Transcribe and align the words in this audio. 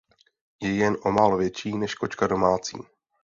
Je 0.61 0.73
jen 0.75 0.97
o 1.05 1.11
málo 1.11 1.37
větší 1.37 1.77
než 1.77 1.95
kočka 1.95 2.27
domácí. 2.27 2.77